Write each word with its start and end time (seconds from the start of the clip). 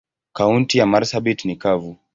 Kaunti 0.33 0.77
ya 0.77 0.85
marsabit 0.85 1.45
ni 1.45 1.55
kavu. 1.55 1.97